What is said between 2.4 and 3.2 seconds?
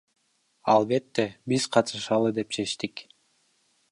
чечтик.